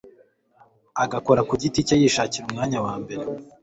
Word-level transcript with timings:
agakora 1.03 1.41
ku 1.49 1.53
giti 1.61 1.79
cye 1.87 1.95
yishakira 2.01 2.45
umwanya 2.47 2.77
wa 2.85 2.93
mbere, 3.01 3.23